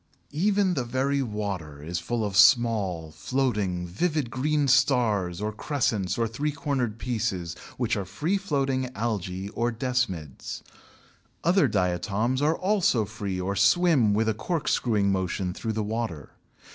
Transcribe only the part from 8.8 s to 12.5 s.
Algæ or Desmids. Other diatoms